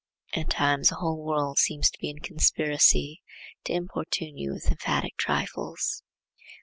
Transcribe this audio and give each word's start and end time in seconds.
At 0.33 0.49
times 0.49 0.89
the 0.89 0.95
whole 0.95 1.23
world 1.23 1.59
seems 1.59 1.91
to 1.91 1.99
be 1.99 2.09
in 2.09 2.17
conspiracy 2.21 3.21
to 3.65 3.73
importune 3.73 4.35
you 4.35 4.51
with 4.53 4.71
emphatic 4.71 5.15
trifles. 5.15 6.01